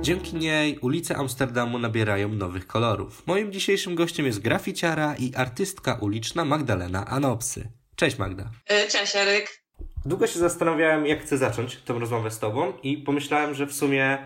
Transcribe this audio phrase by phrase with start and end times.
[0.00, 3.26] Dzięki niej ulice Amsterdamu nabierają nowych kolorów.
[3.26, 7.68] Moim dzisiejszym gościem jest graficiara i artystka uliczna Magdalena Anopsy.
[7.96, 8.50] Cześć Magda.
[8.66, 9.62] E, cześć Eryk.
[10.06, 14.18] Długo się zastanawiałem, jak chcę zacząć tę rozmowę z tobą i pomyślałem, że w sumie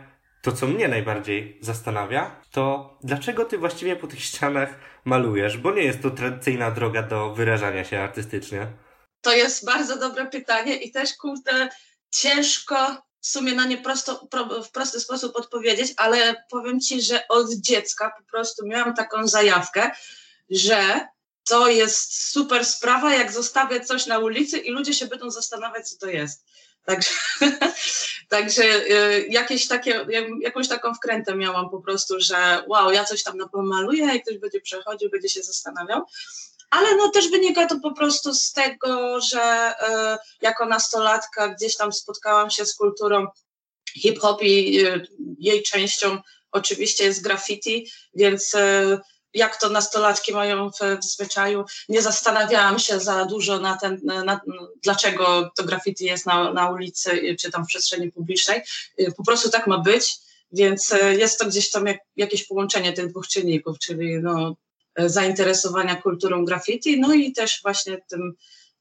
[0.43, 5.59] to, co mnie najbardziej zastanawia, to dlaczego ty właściwie po tych ścianach malujesz?
[5.59, 8.67] Bo nie jest to tradycyjna droga do wyrażania się artystycznie.
[9.21, 11.69] To jest bardzo dobre pytanie i też, kurde,
[12.11, 14.29] ciężko w sumie na nie prosto,
[14.65, 19.91] w prosty sposób odpowiedzieć, ale powiem ci, że od dziecka po prostu miałam taką zajawkę,
[20.51, 21.09] że
[21.49, 25.99] to jest super sprawa, jak zostawię coś na ulicy i ludzie się będą zastanawiać, co
[25.99, 26.45] to jest.
[26.85, 27.11] Także,
[28.29, 30.07] także y, jakieś takie,
[30.41, 34.61] jakąś taką wkrętę miałam po prostu, że wow, ja coś tam napomaluję i ktoś będzie
[34.61, 36.03] przechodził, będzie się zastanawiał.
[36.71, 41.93] Ale no też wynika to po prostu z tego, że y, jako nastolatka gdzieś tam
[41.93, 43.27] spotkałam się z kulturą
[43.95, 45.07] hip-hop i y,
[45.39, 46.19] jej częścią
[46.53, 48.57] oczywiście jest graffiti, więc
[49.35, 51.65] jak to nastolatki mają w, zwyczaju.
[51.89, 54.41] Nie zastanawiałam się za dużo na ten, na,
[54.83, 58.61] dlaczego to graffiti jest na, na ulicy czy tam w przestrzeni publicznej.
[59.17, 60.19] Po prostu tak ma być,
[60.53, 64.55] więc e, jest to gdzieś tam jak, jakieś połączenie tych dwóch czynników, czyli no, e,
[65.07, 68.33] zainteresowania kulturą graffiti, no i też właśnie tym,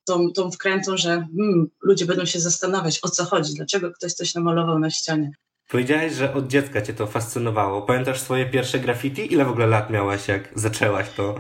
[0.06, 4.36] tą, tą wkrętą, że hmm, ludzie będą się zastanawiać, o co chodzi, dlaczego ktoś coś
[4.36, 5.32] namalował na ścianie.
[5.70, 7.82] Powiedziałeś, że od dziecka cię to fascynowało.
[7.82, 9.34] Pamiętasz swoje pierwsze graffiti?
[9.34, 11.36] Ile w ogóle lat miałaś, jak zaczęłaś to?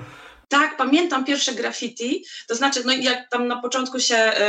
[0.50, 2.26] Tak, pamiętam pierwsze graffiti.
[2.48, 4.42] To znaczy, no jak tam na początku się e,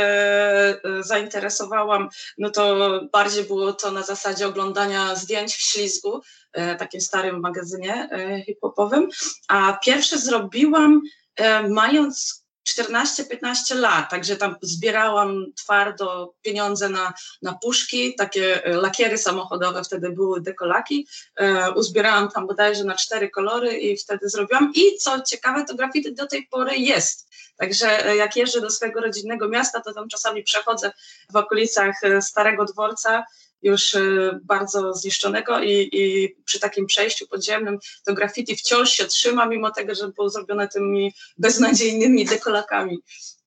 [0.83, 7.39] e, zainteresowałam, no to bardziej było to na zasadzie oglądania zdjęć w ślizgu, takim starym
[7.39, 9.09] magazynie e, hip-hopowym.
[9.47, 11.01] A pierwsze zrobiłam
[11.35, 19.17] e, mając 14-15 lat, także tam zbierałam twardo pieniądze na, na puszki, takie e, lakiery
[19.17, 24.97] samochodowe, wtedy były dekolaki, e, uzbierałam tam bodajże na cztery kolory i wtedy zrobiłam i
[24.97, 27.29] co ciekawe, to graffiti do tej pory jest.
[27.57, 30.91] Także e, jak jeżdżę do swojego rodzinnego miasta, to tam czasami przechodzę
[31.31, 33.23] w okolicach Starego Dworca
[33.61, 39.45] już y, bardzo zniszczonego i, i, przy takim przejściu podziemnym to graffiti wciąż się trzyma,
[39.45, 42.99] mimo tego, że było zrobione tymi beznadziejnymi dekolakami.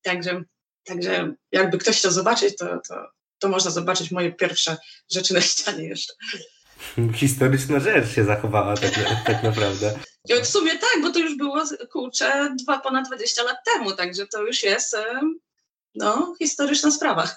[0.02, 0.42] Także,
[0.84, 2.94] także jakby ktoś chciał zobaczyć, to, to,
[3.38, 4.76] to można zobaczyć moje pierwsze
[5.10, 6.12] rzeczy na ścianie jeszcze.
[7.14, 8.90] Historyczna rzecz się zachowała tak,
[9.26, 9.98] tak naprawdę.
[10.42, 11.62] W sumie tak, bo to już było,
[11.92, 14.96] kurczę, dwa, ponad 20 lat temu, także to już jest
[15.94, 17.36] no, historyczna sprawa.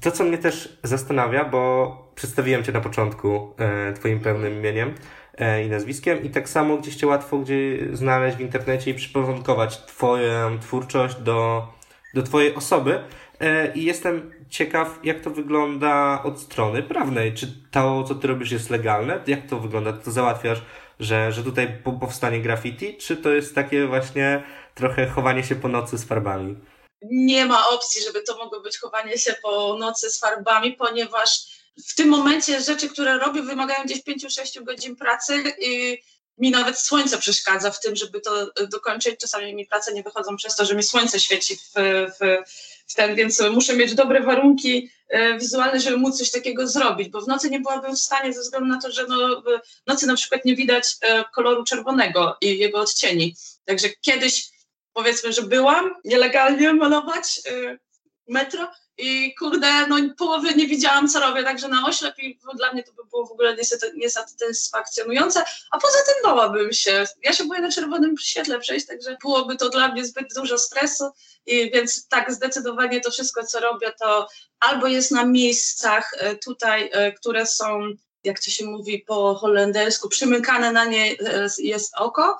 [0.00, 4.94] To, co mnie też zastanawia, bo przedstawiłem Cię na początku e, Twoim pełnym imieniem
[5.38, 9.86] e, i nazwiskiem i tak samo gdzieś Cię łatwo gdzie znaleźć w internecie i przyporządkować
[9.86, 11.68] Twoją twórczość do,
[12.14, 13.00] do Twojej osoby.
[13.40, 17.34] E, I jestem ciekaw, jak to wygląda od strony prawnej.
[17.34, 19.20] Czy to, co Ty robisz, jest legalne?
[19.26, 19.92] Jak to wygląda?
[19.92, 20.62] To załatwiasz,
[21.00, 21.68] że, że tutaj
[22.00, 22.96] powstanie graffiti?
[22.96, 24.42] Czy to jest takie właśnie
[24.74, 26.56] trochę chowanie się po nocy z farbami?
[27.02, 31.94] Nie ma opcji, żeby to mogło być chowanie się po nocy z farbami, ponieważ w
[31.94, 35.98] tym momencie rzeczy, które robię, wymagają gdzieś 5-6 godzin pracy i
[36.38, 39.20] mi nawet słońce przeszkadza w tym, żeby to dokończyć.
[39.20, 41.72] Czasami mi prace nie wychodzą przez to, że mi słońce świeci w,
[42.20, 42.36] w,
[42.86, 47.20] w ten, więc muszę mieć dobre warunki e, wizualne, żeby móc coś takiego zrobić, bo
[47.20, 49.46] w nocy nie byłabym w stanie ze względu na to, że no, w
[49.86, 53.36] nocy na przykład nie widać e, koloru czerwonego i jego odcieni.
[53.64, 54.57] Także kiedyś
[54.98, 57.78] powiedzmy, że byłam nielegalnie malować y,
[58.28, 62.82] metro i kurde, no połowy nie widziałam, co robię, także na oślep i dla mnie
[62.82, 63.56] to by było w ogóle
[63.94, 67.04] niesatysfakcjonujące, a poza tym bałabym się.
[67.22, 71.04] Ja się boję na czerwonym świetle przejść, także byłoby to dla mnie zbyt dużo stresu,
[71.46, 74.28] i więc tak, zdecydowanie to wszystko, co robię, to
[74.60, 77.88] albo jest na miejscach y, tutaj, y, które są
[78.24, 81.16] jak to się mówi po holendersku, przymykane na nie
[81.58, 82.38] jest oko,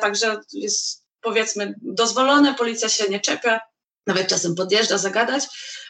[0.00, 3.60] także jest powiedzmy dozwolone, policja się nie czepia,
[4.06, 5.44] nawet czasem podjeżdża zagadać,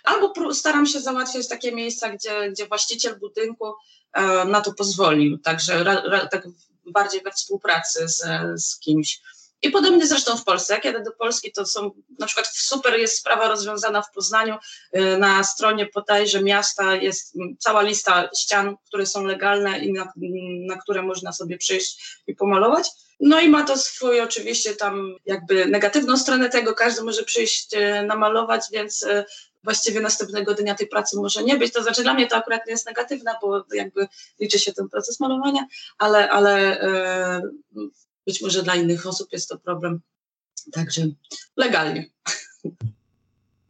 [0.04, 3.74] albo staram się załatwiać takie miejsca, gdzie, gdzie właściciel budynku
[4.12, 6.48] e, na to pozwolił, także ra, ra, tak
[6.86, 8.22] bardziej we współpracy z,
[8.62, 9.20] z kimś.
[9.62, 10.74] I podobnie zresztą w Polsce.
[10.74, 14.56] Jak jadę do Polski, to są na przykład super jest sprawa rozwiązana w Poznaniu.
[14.92, 20.12] E, na stronie podajże miasta jest cała lista ścian, które są legalne i na,
[20.66, 22.90] na które można sobie przyjść i pomalować.
[23.22, 28.02] No i ma to swój oczywiście tam jakby negatywną stronę tego, każdy może przyjść e,
[28.02, 29.24] namalować, więc e,
[29.64, 31.72] właściwie następnego dnia tej pracy może nie być.
[31.72, 34.08] To znaczy dla mnie to akurat nie jest negatywna, bo jakby
[34.40, 35.66] liczy się ten proces malowania,
[35.98, 37.42] ale, ale e,
[38.26, 40.00] być może dla innych osób jest to problem.
[40.72, 41.02] Także
[41.56, 42.10] legalnie.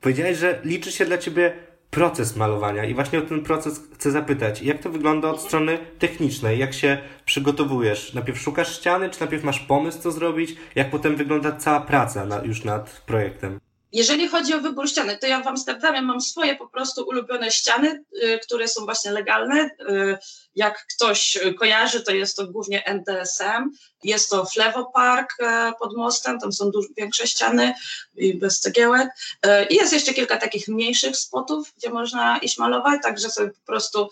[0.00, 4.62] Powiedziałeś, że liczy się dla ciebie proces malowania i właśnie o ten proces chcę zapytać.
[4.62, 6.58] Jak to wygląda od strony technicznej?
[6.58, 8.14] Jak się przygotowujesz?
[8.14, 10.56] Najpierw szukasz ściany, czy najpierw masz pomysł, co zrobić?
[10.74, 13.60] Jak potem wygląda cała praca na, już nad projektem?
[13.92, 18.04] Jeżeli chodzi o wybór ściany, to ja w Amsterdamie mam swoje po prostu ulubione ściany,
[18.22, 19.64] y, które są właśnie legalne.
[19.64, 20.18] Y,
[20.54, 23.70] jak ktoś kojarzy, to jest to głównie NDSM.
[24.04, 25.44] Jest to Flevo Park y,
[25.80, 27.74] pod mostem, tam są dużo większe ściany
[28.16, 29.08] i bez cegiełek.
[29.70, 34.08] I jest jeszcze kilka takich mniejszych spotów, gdzie można iść malować, także sobie po prostu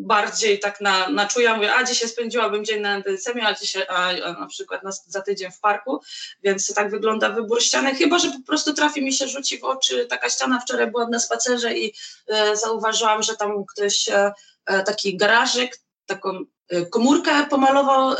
[0.00, 4.08] bardziej tak na, na czuja, mówię, a dzisiaj spędziłabym dzień na NDSM, a dzisiaj a,
[4.08, 6.00] a na przykład na, za tydzień w parku,
[6.42, 10.06] więc tak wygląda wybór ściany, chyba, że po prostu trafi mi się, rzuci w oczy
[10.06, 11.94] taka ściana, wczoraj byłam na spacerze i
[12.28, 14.32] e, zauważyłam, że tam ktoś e,
[14.66, 16.38] e taki garażyk, taką
[16.68, 18.16] e, komórkę pomalował e,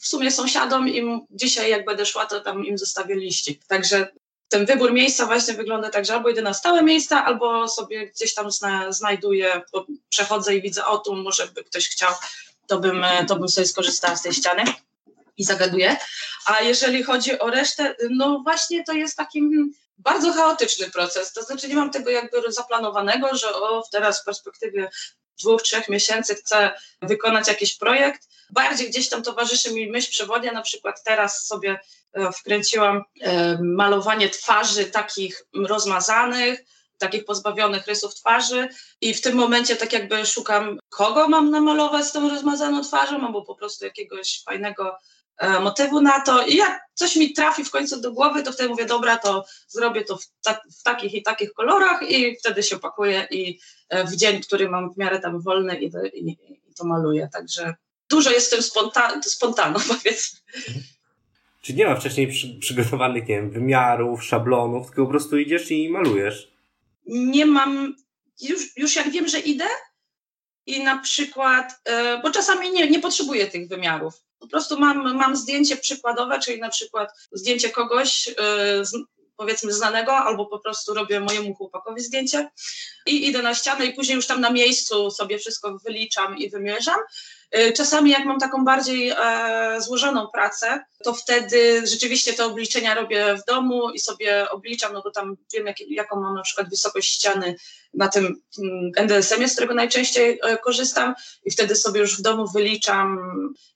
[0.00, 3.60] w sumie sąsiadom i dzisiaj jak będę szła, to tam im zostawię liści.
[3.68, 4.08] Także
[4.50, 8.34] ten wybór miejsca właśnie wygląda tak, że albo idę na stałe miejsca, albo sobie gdzieś
[8.34, 9.62] tam zna, znajduję,
[10.08, 12.12] przechodzę i widzę, o tu może by ktoś chciał,
[12.66, 14.64] to bym, to bym sobie skorzystała z tej ściany
[15.36, 15.96] i zagaduję.
[16.46, 21.32] A jeżeli chodzi o resztę, no właśnie to jest takim bardzo chaotyczny proces.
[21.32, 24.90] To znaczy nie mam tego jakby zaplanowanego, że o teraz w perspektywie
[25.40, 26.70] dwóch, trzech miesięcy chcę
[27.02, 28.28] wykonać jakiś projekt.
[28.50, 31.99] Bardziej gdzieś tam towarzyszy mi myśl przewodnia, na przykład teraz sobie E,
[32.38, 36.64] wkręciłam e, malowanie twarzy takich rozmazanych,
[36.98, 38.68] takich pozbawionych rysów twarzy
[39.00, 43.42] i w tym momencie tak jakby szukam, kogo mam namalować z tą rozmazaną twarzą, albo
[43.42, 44.98] po prostu jakiegoś fajnego
[45.38, 48.68] e, motywu na to i jak coś mi trafi w końcu do głowy, to wtedy
[48.68, 52.78] mówię, dobra, to zrobię to w, ta, w takich i takich kolorach i wtedy się
[52.78, 53.60] pakuję i
[54.06, 57.74] w dzień, który mam w miarę tam wolny i, i, i to maluję, także
[58.10, 58.62] dużo jest w tym
[59.22, 60.40] spontan, powiedzmy.
[61.60, 65.88] Czy nie ma wcześniej przy, przygotowanych, nie wiem, wymiarów, szablonów, tylko po prostu idziesz i
[65.88, 66.52] malujesz?
[67.06, 67.96] Nie mam,
[68.40, 69.66] już, już jak wiem, że idę
[70.66, 74.14] i na przykład, yy, bo czasami nie, nie potrzebuję tych wymiarów.
[74.38, 78.34] Po prostu mam, mam zdjęcie przykładowe, czyli na przykład zdjęcie kogoś,
[78.82, 78.92] z,
[79.40, 82.50] powiedzmy znanego, albo po prostu robię mojemu chłopakowi zdjęcie
[83.06, 86.98] i idę na ścianę i później już tam na miejscu sobie wszystko wyliczam i wymierzam.
[87.58, 93.36] Y, czasami jak mam taką bardziej e, złożoną pracę, to wtedy rzeczywiście te obliczenia robię
[93.36, 97.12] w domu i sobie obliczam, no bo tam wiem jak, jaką mam na przykład wysokość
[97.14, 97.56] ściany
[97.94, 101.14] na tym mm, NDSM-ie, z którego najczęściej e, korzystam
[101.44, 103.18] i wtedy sobie już w domu wyliczam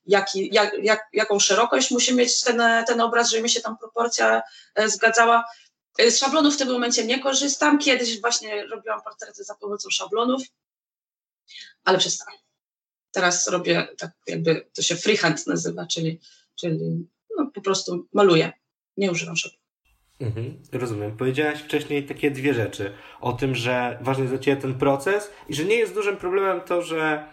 [0.07, 4.43] jaki, jak, jak, jaką szerokość musi mieć ten, ten obraz, żeby mi się tam proporcja
[4.75, 5.45] e, zgadzała.
[5.99, 7.79] E, z szablonów w tym momencie nie korzystam.
[7.79, 10.43] Kiedyś właśnie robiłam portrety za pomocą szablonów,
[11.85, 12.44] ale przestałam
[13.15, 16.21] teraz robię tak jakby, to się freehand nazywa, czyli,
[16.61, 17.07] czyli
[17.39, 18.53] no, po prostu maluję,
[18.97, 19.65] nie używam szablonu.
[20.21, 21.17] Mhm, rozumiem.
[21.17, 22.93] Powiedziałaś wcześniej takie dwie rzeczy.
[23.21, 26.61] O tym, że ważny jest dla Ciebie ten proces i że nie jest dużym problemem
[26.61, 27.25] to, że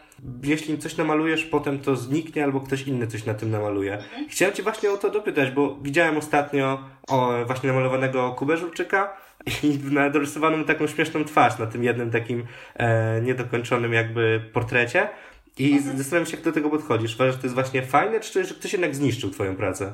[0.44, 3.94] jeśli coś namalujesz, potem to zniknie albo ktoś inny coś na tym namaluje.
[3.94, 4.30] Mhm.
[4.30, 9.18] Chciałem Cię właśnie o to dopytać, bo widziałem ostatnio o, właśnie namalowanego Kubę Żurczyka
[9.64, 12.46] i narysowaną taką śmieszną twarz na tym jednym takim
[12.76, 15.10] e, niedokończonym jakby portrecie.
[15.58, 15.98] I mhm.
[15.98, 17.16] zastanawiam się, jak do tego podchodzisz.
[17.16, 19.94] Uważasz, że to jest właśnie fajne, czy że ktoś jednak zniszczył twoją pracę?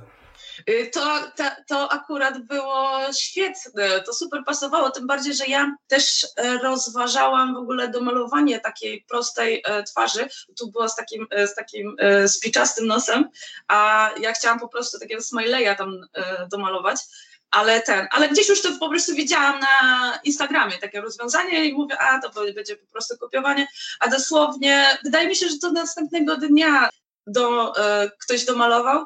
[0.69, 6.27] Y, to, to, to akurat było świetne, to super pasowało, tym bardziej, że ja też
[6.35, 10.27] e, rozważałam w ogóle domalowanie takiej prostej e, twarzy.
[10.59, 11.95] Tu była z takim, e, z takim
[12.27, 13.29] spiczastym nosem,
[13.67, 16.01] a ja chciałam po prostu takiego smileya tam
[16.51, 16.97] domalować
[17.51, 21.97] ale ten, ale gdzieś już to po prostu widziałam na Instagramie takie rozwiązanie i mówię,
[22.01, 23.67] a to będzie po prostu kopiowanie,
[23.99, 26.89] a dosłownie wydaje mi się, że to następnego dnia
[27.27, 29.05] do, e, ktoś domalował.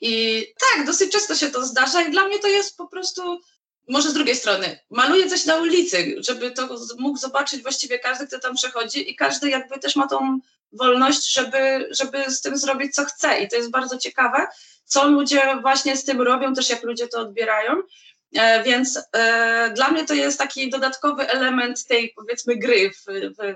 [0.00, 3.40] I tak, dosyć często się to zdarza i dla mnie to jest po prostu,
[3.88, 8.38] może z drugiej strony, maluję coś na ulicy, żeby to mógł zobaczyć właściwie każdy, kto
[8.38, 10.38] tam przechodzi i każdy jakby też ma tą
[10.78, 14.46] wolność, żeby, żeby z tym zrobić co chce i to jest bardzo ciekawe
[14.84, 17.72] co ludzie właśnie z tym robią, też jak ludzie to odbierają.
[18.34, 23.04] E, więc e, dla mnie to jest taki dodatkowy element tej, powiedzmy, gry w,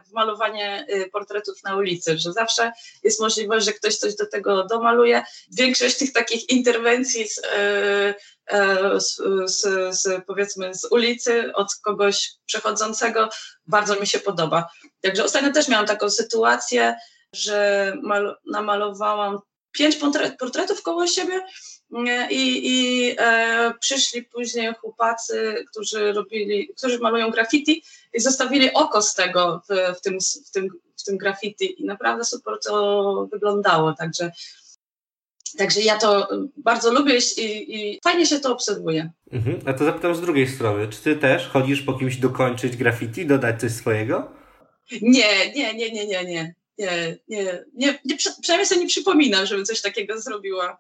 [0.09, 4.65] w, malowanie y, portretów na ulicy, że zawsze jest możliwość, że ktoś coś do tego
[4.65, 5.23] domaluje.
[5.53, 8.15] Większość tych takich interwencji z, e,
[9.01, 9.61] z, z,
[10.01, 13.29] z, powiedzmy z ulicy od kogoś przechodzącego
[13.67, 14.69] bardzo mi się podoba.
[15.01, 16.97] Także ostatnio też miałam taką sytuację,
[17.33, 19.39] że mal, namalowałam
[19.73, 19.99] pięć
[20.39, 21.41] portretów koło siebie
[22.31, 27.83] i, i e, przyszli później chłopacy, którzy robili, którzy malują graffiti
[28.15, 32.25] i zostawili oko z tego w, w, tym, w, tym, w tym graffiti i naprawdę
[32.25, 34.31] super to wyglądało, także
[35.57, 39.11] Także ja to bardzo lubię i, i fajnie się to obserwuje.
[39.33, 39.61] Mhm.
[39.67, 43.61] A to zapytam z drugiej strony, czy ty też chodzisz po kimś dokończyć graffiti, dodać
[43.61, 44.33] coś swojego?
[45.03, 46.55] Nie, nie, nie, nie, nie, nie.
[46.79, 50.79] Nie, nie, nie, nie przynajmniej sobie nie przypominam, żebym coś takiego zrobiła.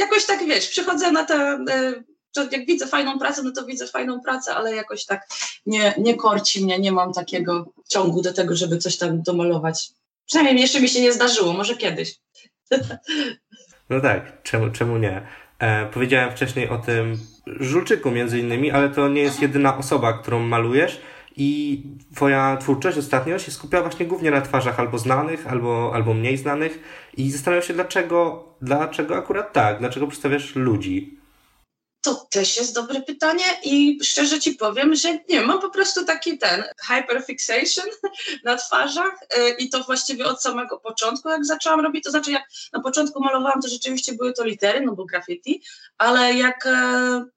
[0.00, 1.34] Jakoś tak, wiesz, przychodzę na te,
[1.70, 5.28] e, jak widzę fajną pracę, no to widzę fajną pracę, ale jakoś tak
[5.66, 9.90] nie, nie korci mnie, nie mam takiego ciągu do tego, żeby coś tam domalować.
[10.26, 12.14] Przynajmniej jeszcze mi się nie zdarzyło, może kiedyś.
[13.90, 15.26] No tak, czemu, czemu nie?
[15.58, 20.40] E, powiedziałem wcześniej o tym Żulczyku między innymi, ale to nie jest jedyna osoba, którą
[20.40, 21.00] malujesz
[21.36, 21.82] i
[22.14, 26.78] twoja twórczość ostatnio się skupia właśnie głównie na twarzach albo znanych, albo, albo mniej znanych
[27.16, 31.19] i zastanawiam się dlaczego, dlaczego akurat tak, dlaczego przedstawiasz ludzi.
[32.02, 36.38] To też jest dobre pytanie i szczerze ci powiem, że nie, mam po prostu taki
[36.38, 37.86] ten hyperfixation
[38.44, 42.48] na twarzach y, i to właściwie od samego początku, jak zaczęłam robić, to znaczy jak
[42.72, 45.62] na początku malowałam, to rzeczywiście były to litery, no bo graffiti,
[45.98, 46.70] ale jak e,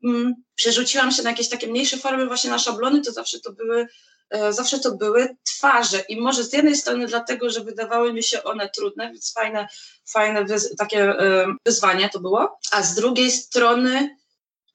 [0.03, 3.87] mm, przerzuciłam się na jakieś takie mniejsze formy, właśnie na szablony, to zawsze to były
[4.29, 5.99] e, zawsze to były twarze.
[5.99, 9.67] I może z jednej strony dlatego, że wydawały mi się one trudne, więc fajne,
[10.05, 10.45] fajne
[10.77, 14.17] takie e, wyzwanie to było, a z drugiej strony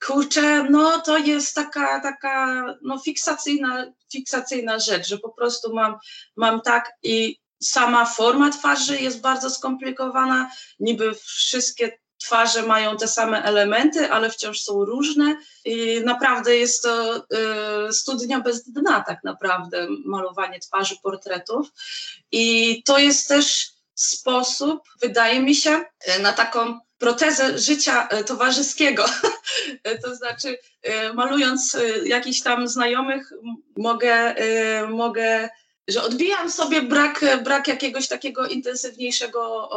[0.07, 5.97] kurczę, no to jest taka, taka no fiksacyjna, fiksacyjna rzecz, że po prostu mam,
[6.37, 10.51] mam tak i sama forma twarzy jest bardzo skomplikowana,
[10.81, 17.17] niby wszystkie twarze mają te same elementy, ale wciąż są różne i naprawdę jest to
[17.17, 21.69] y, studnia bez dna tak naprawdę, malowanie twarzy, portretów.
[22.33, 25.85] I to jest też sposób, wydaje mi się,
[26.21, 29.05] na taką protezę życia e, towarzyskiego.
[29.85, 33.33] E, to znaczy, e, malując jakichś tam znajomych,
[33.77, 34.35] mogę,
[34.89, 35.49] mogę
[35.89, 39.71] że odbijam sobie brak, brak jakiegoś takiego intensywniejszego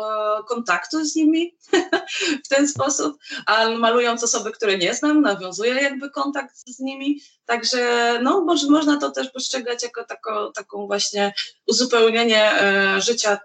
[0.48, 1.56] kontaktu z nimi
[2.46, 8.20] w ten sposób, a malując osoby, które nie znam, nawiązuję jakby kontakt z nimi, także
[8.24, 11.34] no, może, można to też postrzegać jako tako, taką właśnie
[11.68, 12.52] uzupełnienie
[13.00, 13.40] życia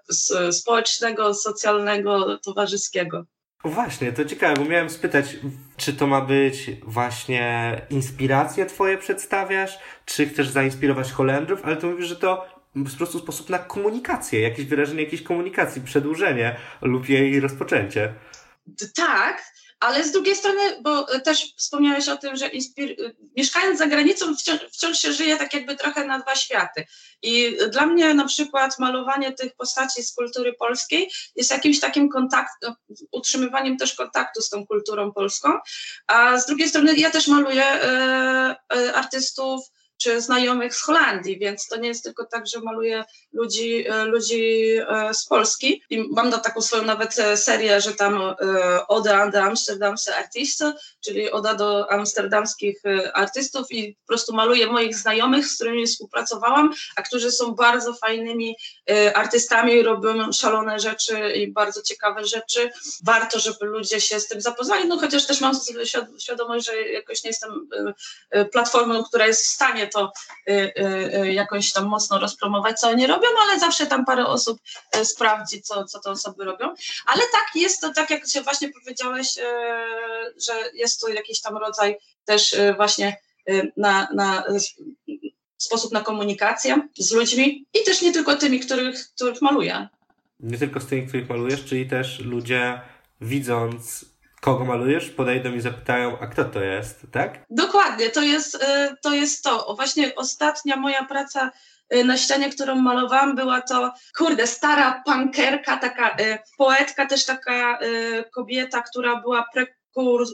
[0.51, 3.27] społecznego, socjalnego, towarzyskiego.
[3.67, 5.37] Właśnie, to ciekawe, bo miałem spytać,
[5.77, 12.07] czy to ma być właśnie inspiracje twoje przedstawiasz, czy chcesz zainspirować Holendrów, ale to mówisz,
[12.07, 12.47] że to
[12.85, 18.15] po prostu sposób na komunikację, jakieś wyrażenie jakiejś komunikacji, przedłużenie lub jej rozpoczęcie.
[18.97, 19.43] Tak,
[19.81, 24.61] ale z drugiej strony, bo też wspomniałeś o tym, że inspir- mieszkając za granicą wciąż,
[24.73, 26.87] wciąż, się żyje tak jakby trochę na dwa światy.
[27.23, 32.75] I dla mnie na przykład malowanie tych postaci z kultury polskiej jest jakimś takim kontaktem,
[33.13, 35.59] utrzymywaniem też kontaktu z tą kulturą polską,
[36.07, 39.61] a z drugiej strony ja też maluję e, e, artystów
[39.99, 44.77] czy znajomych z Holandii, więc to nie jest tylko tak, że maluję ludzi, e, ludzi
[44.89, 45.83] e, z Polski.
[45.91, 48.35] I mam na taką swoją nawet e, serię, że tam
[48.89, 50.75] Oda an Amsterdamse Artisten,
[51.05, 52.83] czyli Oda do amsterdamskich
[53.15, 58.57] artystów i po prostu maluję moich znajomych, z którymi współpracowałam, a którzy są bardzo fajnymi
[59.15, 62.71] artystami, robią szalone rzeczy i bardzo ciekawe rzeczy.
[63.05, 65.55] Warto, żeby ludzie się z tym zapoznali, no chociaż też mam
[66.19, 67.69] świadomość, że jakoś nie jestem
[68.53, 70.13] platformą, która jest w stanie to
[70.49, 74.61] y, y, y, jakoś tam mocno rozpromować, co oni robią, ale zawsze tam parę osób
[75.05, 76.75] sprawdzi, co, co te osoby robią.
[77.07, 79.35] Ale tak, jest to tak, jak się właśnie powiedziałeś,
[80.47, 83.17] że jest to jakiś tam rodzaj też właśnie
[83.77, 84.45] na, na
[85.57, 89.89] sposób na komunikację z ludźmi i też nie tylko tymi, których, których maluję.
[90.41, 92.81] Nie tylko z tymi, których malujesz, czyli też ludzie
[93.21, 94.05] widząc
[94.47, 97.45] kogo malujesz, podejdą i zapytają, a kto to jest, tak?
[97.51, 98.59] Dokładnie, to jest y,
[99.03, 99.15] to.
[99.15, 99.75] Jest to.
[99.77, 101.51] Właśnie ostatnia moja praca
[101.95, 107.79] y, na ścianie, którą malowałam, była to, kurde, stara punkerka, taka y, poetka, też taka
[108.35, 110.27] kobieta, która była prekur,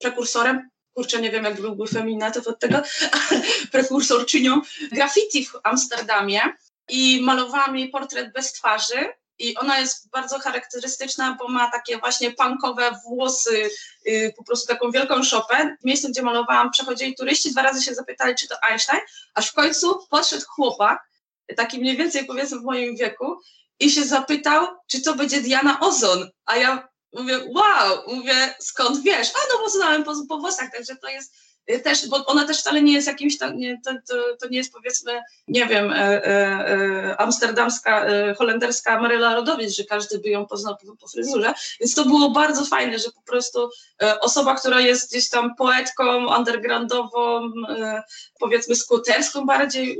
[0.00, 2.82] prekursorem kurczę, nie wiem, jak byłby feminatyw od tego,
[3.72, 4.60] prekursorczynią
[4.92, 6.40] graffiti w Amsterdamie
[6.88, 12.32] i malowałam jej portret bez twarzy i ona jest bardzo charakterystyczna, bo ma takie właśnie
[12.32, 13.70] punkowe włosy,
[14.04, 15.76] yy, po prostu taką wielką szopę.
[15.82, 19.00] W miejscu, gdzie malowałam, przechodzili turyści, dwa razy się zapytali, czy to Einstein,
[19.34, 21.08] aż w końcu podszedł chłopak,
[21.56, 23.40] taki mniej więcej powiedzmy w moim wieku,
[23.80, 26.30] i się zapytał, czy to będzie Diana Ozon.
[26.44, 29.28] A ja mówię, wow, mówię, skąd wiesz?
[29.28, 31.47] A no bo znałem po, po włosach, także to jest Y,
[31.84, 34.72] też, bo ona też wcale nie jest jakimś tam, nie, to, to, to, nie jest
[34.72, 40.46] powiedzmy, nie wiem, e, e, e amsterdamska, e, holenderska Maryla Rodowicz, że każdy by ją
[40.46, 43.70] poznał po, po, fryzurze, więc to było bardzo fajne, że po prostu
[44.02, 48.02] e, osoba, która jest gdzieś tam poetką undergroundową, e,
[48.40, 49.98] powiedzmy skuterską bardziej,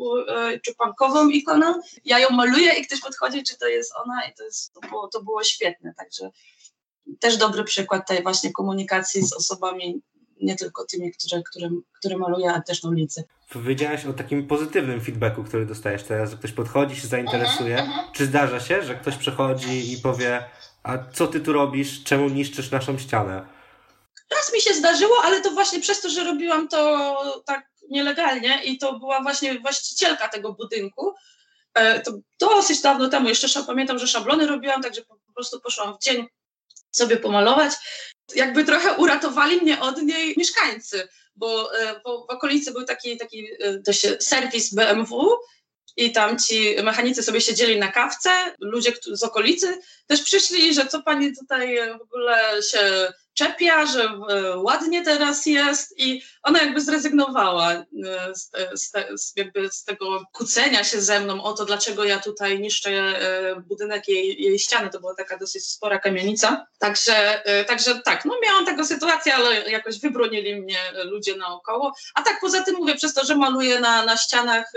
[0.64, 4.44] czy punkową ikoną, ja ją maluję i ktoś podchodzi, czy to jest ona i to,
[4.44, 6.30] jest, to, było, to było świetne, także
[7.20, 10.02] też dobry przykład tej właśnie komunikacji z osobami,
[10.40, 13.24] nie tylko tymi, które, które, które maluję, a też na ulicy.
[13.52, 17.78] Powiedziałaś o takim pozytywnym feedbacku, który dostajesz teraz, że ktoś podchodzi, się zainteresuje.
[17.78, 18.12] Mhm.
[18.12, 20.44] Czy zdarza się, że ktoś przychodzi i powie,
[20.82, 23.46] a co ty tu robisz, czemu niszczysz naszą ścianę?
[24.30, 28.78] Raz mi się zdarzyło, ale to właśnie przez to, że robiłam to tak nielegalnie i
[28.78, 31.14] to była właśnie właścicielka tego budynku.
[31.74, 35.98] E, to dosyć dawno temu, jeszcze pamiętam, że szablony robiłam, także po prostu poszłam w
[35.98, 36.26] dzień
[36.90, 37.72] sobie pomalować.
[38.34, 43.48] Jakby trochę uratowali mnie od niej mieszkańcy, bo, e, bo w okolicy był taki, taki
[43.60, 45.36] e, to serwis BMW
[45.96, 48.30] i tam ci mechanicy sobie siedzieli na kawce,
[48.60, 54.56] ludzie z okolicy też przyszli, że co pani tutaj w ogóle się czepia, że e,
[54.56, 57.84] ładnie teraz jest i ona jakby zrezygnowała e,
[58.34, 62.60] z, z, z, jakby z tego kucenia się ze mną o to, dlaczego ja tutaj
[62.60, 64.90] niszczę e, budynek jej, jej ściany.
[64.90, 66.66] To była taka dosyć spora kamienica.
[66.78, 71.92] Także, także tak, no miałam taką sytuację, ale jakoś wybronili mnie ludzie naokoło.
[72.14, 74.72] A tak poza tym mówię, przez to, że maluję na, na ścianach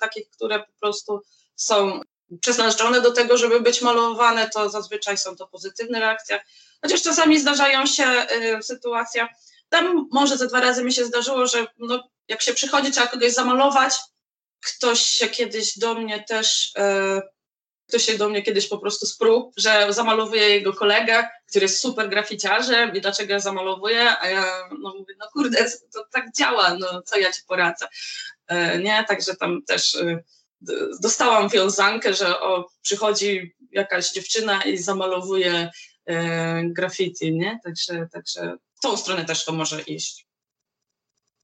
[0.00, 1.22] takich, które po prostu
[1.56, 2.00] są
[2.40, 6.40] przeznaczone do tego, żeby być malowane, to zazwyczaj są to pozytywne reakcje.
[6.82, 8.04] Chociaż czasami zdarzają się
[8.58, 9.28] y, sytuacje,
[9.68, 13.32] tam może ze dwa razy mi się zdarzyło, że no, jak się przychodzi, trzeba kogoś
[13.32, 13.94] zamalować.
[14.60, 17.22] Ktoś się kiedyś do mnie też, y,
[17.88, 22.08] ktoś się do mnie kiedyś po prostu sprół, że zamalowuje jego kolegę, który jest super
[22.08, 27.02] graficiarzem i dlaczego ja zamalowuję, a ja no mówię, no kurde, to tak działa, no
[27.02, 27.88] co ja ci poradzę.
[28.52, 30.24] Y, nie, także tam też y,
[31.02, 35.70] dostałam wiązankę, że o, przychodzi jakaś dziewczyna i zamalowuje
[36.06, 37.60] e, graffiti, nie?
[37.64, 40.26] Także, także w tą stronę też to może iść.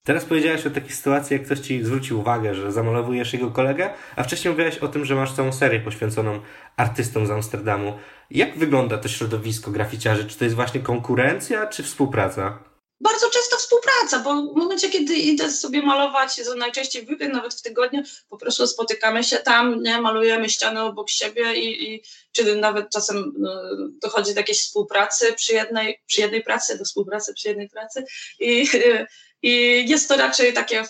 [0.05, 4.25] Teraz powiedziałeś o takiej sytuacji, jak ktoś ci zwrócił uwagę, że zamalowujesz jego kolegę, a
[4.25, 6.41] wcześniej mówiłeś o tym, że masz całą serię poświęconą
[6.77, 7.99] artystom z Amsterdamu.
[8.31, 10.25] Jak wygląda to środowisko graficiarzy?
[10.25, 12.70] Czy to jest właśnie konkurencja, czy współpraca?
[13.01, 17.63] Bardzo często współpraca, bo w momencie, kiedy idę sobie malować, najczęściej w weekend, nawet w
[17.63, 22.91] tygodniu, po prostu spotykamy się tam, nie, malujemy ściany obok siebie i, i czy nawet
[22.91, 23.63] czasem no,
[24.03, 28.05] dochodzi do jakiejś współpracy przy jednej, przy jednej pracy, do współpracy przy jednej pracy
[28.41, 28.69] i,
[29.43, 30.85] i jest to raczej takie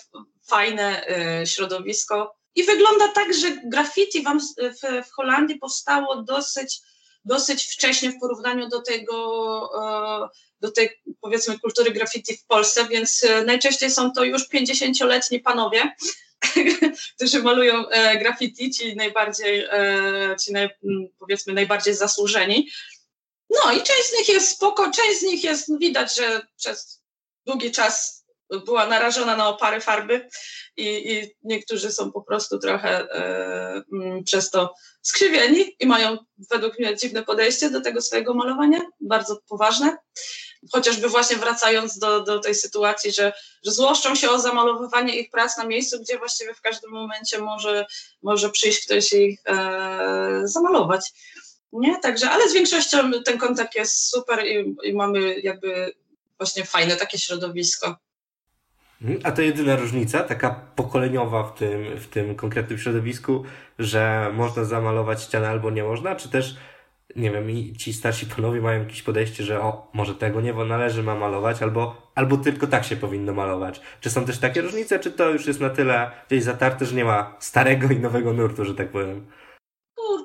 [0.47, 1.05] fajne
[1.41, 2.35] y, środowisko.
[2.55, 6.81] I wygląda tak, że graffiti w, w Holandii powstało dosyć,
[7.25, 9.69] dosyć wcześnie w porównaniu do tego
[10.25, 15.39] y, do tej powiedzmy kultury graffiti w Polsce, więc e, najczęściej są to już 50-letni
[15.39, 15.95] panowie,
[17.15, 20.69] którzy malują e, graffiti, ci najbardziej, e, ci naj,
[21.19, 22.69] powiedzmy najbardziej zasłużeni.
[23.49, 27.01] No i część z nich jest spoko, część z nich jest, widać, że przez
[27.45, 28.20] długi czas
[28.65, 30.27] była narażona na opary farby
[30.77, 33.83] i, i niektórzy są po prostu trochę e,
[34.25, 36.17] przez to skrzywieni i mają
[36.49, 39.97] według mnie dziwne podejście do tego swojego malowania, bardzo poważne
[40.71, 43.33] chociażby właśnie wracając do, do tej sytuacji, że,
[43.65, 47.85] że złoszczą się o zamalowywanie ich prac na miejscu, gdzie właściwie w każdym momencie może,
[48.21, 51.11] może przyjść ktoś i ich e, zamalować.
[51.73, 51.99] Nie?
[51.99, 55.93] Także, ale z większością ten kontakt jest super i, i mamy jakby
[56.37, 57.95] właśnie fajne takie środowisko.
[59.01, 59.19] Mhm.
[59.23, 63.43] A to jedyna różnica, taka pokoleniowa w tym, w tym konkretnym środowisku,
[63.79, 66.57] że można zamalować ścianę albo nie można, czy też
[67.15, 71.03] nie wiem, i ci starsi panowie mają jakieś podejście, że o, może tego nie należy
[71.03, 73.81] ma malować, albo, albo tylko tak się powinno malować.
[74.01, 77.05] Czy są też takie różnice, czy to już jest na tyle gdzieś zatarte, że nie
[77.05, 79.25] ma starego i nowego nurtu, że tak powiem?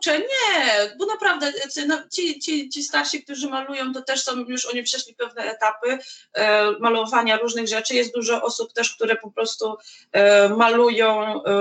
[0.06, 1.52] Kurczę, nie, bo naprawdę
[1.86, 5.98] no, ci, ci, ci starsi, którzy malują, to też są, już oni przeszli pewne etapy
[6.32, 7.94] e, malowania różnych rzeczy.
[7.94, 9.76] Jest dużo osób też, które po prostu
[10.12, 11.52] e, malują e,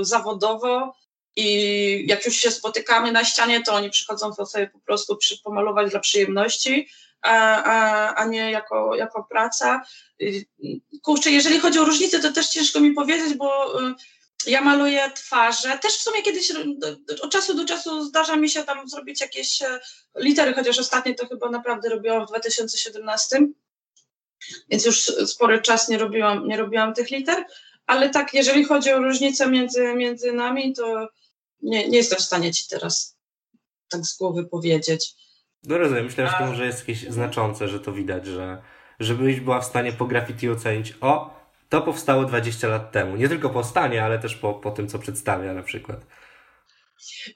[0.00, 0.94] zawodowo,
[1.36, 5.42] i jak już się spotykamy na ścianie, to oni przychodzą to sobie po prostu przy,
[5.42, 6.88] pomalować dla przyjemności,
[7.22, 9.82] a, a, a nie jako, jako praca.
[11.02, 13.94] Kurczę, jeżeli chodzi o różnicę, to też ciężko mi powiedzieć, bo y,
[14.46, 15.78] ja maluję twarze.
[15.78, 16.52] Też w sumie kiedyś
[17.22, 19.80] od czasu do czasu zdarza mi się tam zrobić jakieś e,
[20.16, 23.38] litery, chociaż ostatnie to chyba naprawdę robiłam w 2017,
[24.70, 27.44] więc już spory czas nie robiłam, nie robiłam tych liter.
[27.86, 31.08] Ale tak, jeżeli chodzi o różnicę między, między nami, to
[31.62, 33.18] nie, nie jestem w stanie ci teraz
[33.88, 35.14] tak z głowy powiedzieć.
[35.64, 38.62] No rozumiem, myślę, że to może jest jakieś znaczące, że to widać, że
[39.00, 41.37] żebyś była w stanie po graffiti ocenić, o,
[41.68, 43.16] to powstało 20 lat temu.
[43.16, 46.00] Nie tylko powstanie, ale też po, po tym, co przedstawia na przykład.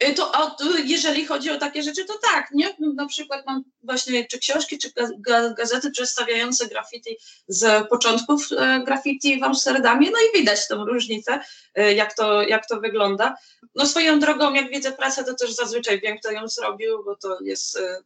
[0.04, 2.76] Y, to jeżeli chodzi o takie rzeczy, to tak, nie?
[2.94, 4.92] Na przykład mam właśnie czy książki, czy
[5.56, 7.16] gazety przedstawiające graffiti
[7.48, 11.40] z początków e, graffiti w Amsterdamie, no i widać tą różnicę,
[11.74, 13.36] e, jak to, jak to wygląda.
[13.74, 17.38] No swoją drogą, jak widzę pracę, to też zazwyczaj wiem, kto ją zrobił, bo to
[17.40, 18.02] jest e,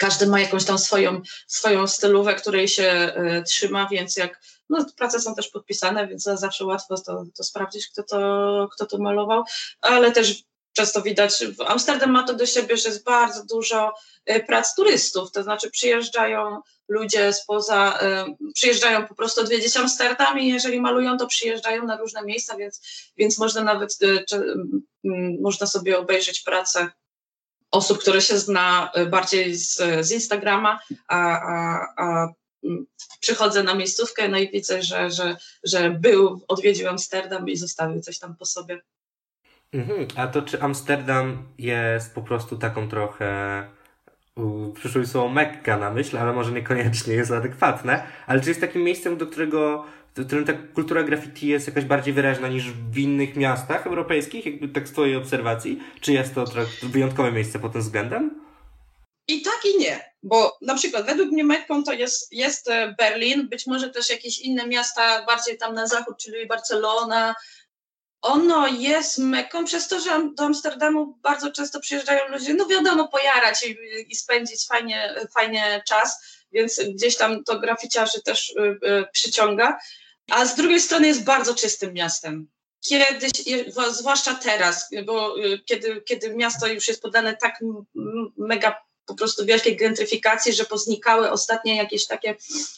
[0.00, 5.20] każdy ma jakąś tam swoją, swoją stylówę, której się y, trzyma, więc jak no, prace
[5.20, 9.44] są też podpisane, więc zawsze łatwo to, to sprawdzić, kto to, kto to malował,
[9.80, 13.94] ale też często widać, Amsterdam ma to do siebie, że jest bardzo dużo
[14.30, 17.98] y, prac turystów, to znaczy przyjeżdżają ludzie spoza,
[18.42, 22.82] y, przyjeżdżają po prostu odwiedzić Amsterdam i jeżeli malują, to przyjeżdżają na różne miejsca, więc,
[23.16, 24.24] więc można nawet, y,
[25.40, 26.90] można sobie obejrzeć pracę
[27.70, 32.28] osób, które się zna bardziej z, z Instagrama, a, a, a
[33.20, 38.18] przychodzę na miejscówkę, no i widzę, że, że, że był, odwiedził Amsterdam i zostawił coś
[38.18, 38.80] tam po sobie.
[39.72, 40.08] Mhm.
[40.16, 43.64] A to czy Amsterdam jest po prostu taką trochę
[44.74, 48.82] przyszło mi słowo Mekka na myśl, ale może niekoniecznie jest adekwatne, ale czy jest takim
[48.82, 49.84] miejscem, do którego
[50.16, 54.88] w ta kultura graffiti jest jakaś bardziej wyraźna niż w innych miastach europejskich, jakby tak
[54.88, 55.80] z Twojej obserwacji?
[56.00, 56.44] Czy jest to
[56.82, 58.40] wyjątkowe miejsce pod tym względem?
[59.28, 63.48] I tak i nie, bo na przykład według mnie Mekką to jest, jest e, Berlin,
[63.48, 67.34] być może też jakieś inne miasta bardziej tam na zachód, czyli Barcelona,
[68.22, 73.66] ono jest Meką przez to, że do Amsterdamu bardzo często przyjeżdżają ludzie, no wiadomo, pojarać
[73.66, 73.76] i,
[74.08, 79.78] i spędzić fajnie, fajnie czas, więc gdzieś tam to graficiarzy też y, y, przyciąga.
[80.30, 82.48] A z drugiej strony jest bardzo czystym miastem.
[82.88, 83.30] Kiedyś,
[83.90, 87.58] zwłaszcza teraz, bo y, kiedy, kiedy miasto już jest podane tak
[88.36, 92.36] mega po prostu wielkiej gentryfikacji, że poznikały ostatnie jakieś takie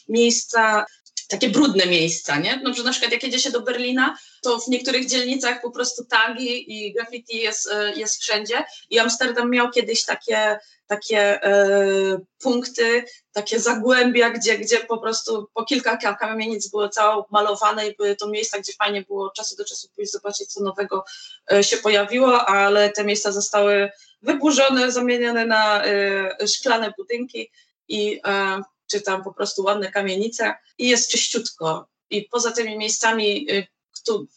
[0.09, 0.85] miejsca
[1.27, 2.61] takie brudne miejsca, nie?
[2.63, 6.05] No, że na przykład jak jedzie się do Berlina, to w niektórych dzielnicach po prostu
[6.05, 13.05] tagi i graffiti jest, e, jest wszędzie i Amsterdam miał kiedyś takie, takie e, punkty,
[13.31, 18.27] takie zagłębia, gdzie, gdzie po prostu po kilka kamienic było całe malowane i były to
[18.27, 21.05] miejsca, gdzie fajnie było czasu do czasu pójść zobaczyć, co nowego
[21.51, 27.51] e, się pojawiło, ale te miejsca zostały wyburzone, zamienione na e, szklane budynki
[27.87, 28.61] i e,
[28.93, 31.87] czy tam po prostu ładne kamienice i jest czyściutko.
[32.09, 33.67] I poza tymi miejscami, y,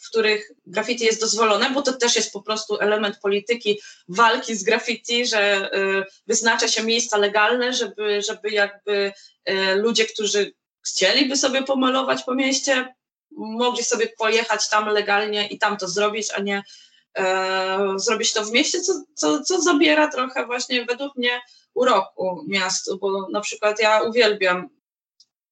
[0.02, 4.62] w których graffiti jest dozwolone, bo to też jest po prostu element polityki walki z
[4.62, 9.12] graffiti, że y, wyznacza się miejsca legalne, żeby, żeby jakby
[9.48, 10.52] y, ludzie, którzy
[10.86, 12.94] chcieliby sobie pomalować po mieście,
[13.30, 16.62] mogli sobie pojechać tam legalnie i tam to zrobić, a nie
[17.96, 21.40] zrobić to w mieście, co, co, co zabiera trochę właśnie według mnie
[21.74, 24.68] uroku miastu, bo na przykład ja uwielbiam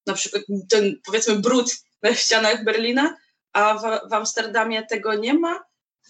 [0.05, 3.17] na przykład ten powiedzmy brud na ścianach Berlina,
[3.53, 5.63] a w, w Amsterdamie tego nie ma,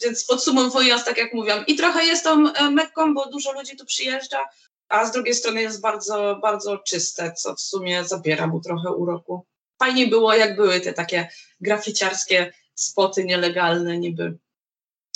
[0.04, 3.86] więc podsumowując, tak jak mówiłam, i trochę jest tą e, Mekką, bo dużo ludzi tu
[3.86, 4.46] przyjeżdża,
[4.90, 9.46] a z drugiej strony jest bardzo, bardzo czyste, co w sumie zabiera mu trochę uroku.
[9.80, 11.30] Fajnie było, jak były te takie
[11.62, 14.38] graficiarskie spoty nielegalne niby,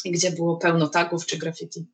[0.06, 1.86] gdzie było pełno tagów czy graffiti.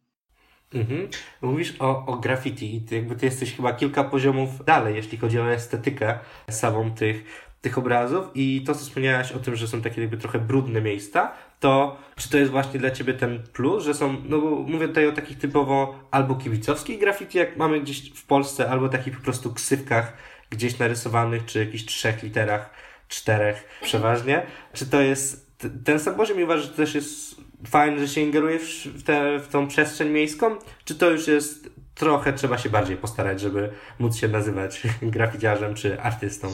[0.74, 1.08] Mhm.
[1.42, 5.40] Mówisz o, o graffiti i ty, jakby ty jesteś chyba kilka poziomów dalej, jeśli chodzi
[5.40, 7.24] o estetykę samą tych,
[7.62, 11.32] tych obrazów i to, co wspomniałaś o tym, że są takie jakby trochę brudne miejsca,
[11.60, 15.08] to czy to jest właśnie dla ciebie ten plus, że są, no bo mówię tutaj
[15.08, 19.54] o takich typowo albo kibicowskich graffiti, jak mamy gdzieś w Polsce, albo takich po prostu
[19.54, 20.14] ksywkach
[20.50, 22.70] gdzieś narysowanych, czy jakichś trzech literach,
[23.08, 24.46] czterech przeważnie.
[24.74, 27.36] Czy to jest ten sam poziom i uważasz, że to też jest
[27.68, 32.34] fajne, że się ingeruje w, te, w tą przestrzeń miejską, czy to już jest trochę,
[32.34, 36.52] trzeba się bardziej postarać, żeby móc się nazywać graficiarzem czy artystą?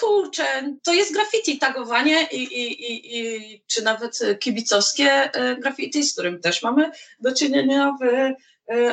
[0.00, 0.44] Kurczę,
[0.82, 6.40] to jest graffiti tagowanie i, i, i, i czy nawet kibicowskie e, graffiti, z którym
[6.40, 6.90] też mamy
[7.20, 8.04] do czynienia w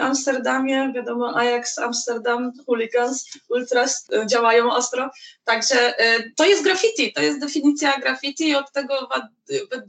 [0.02, 5.10] Amsterdamie, wiadomo Ajax, Amsterdam, Hooligans, Ultras e, działają ostro,
[5.44, 9.10] także e, to jest graffiti, to jest definicja graffiti i od tego